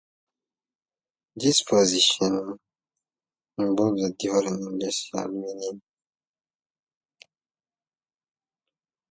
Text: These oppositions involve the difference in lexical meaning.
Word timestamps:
These 1.35 1.61
oppositions 1.61 2.57
involve 3.59 3.97
the 3.97 4.15
difference 4.17 4.65
in 4.65 4.79
lexical 4.79 5.31
meaning. 5.31 5.81